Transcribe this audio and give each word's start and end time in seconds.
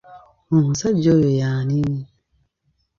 Omusajja 0.55 1.09
oyo 1.17 1.29
y'ani? 1.41 1.79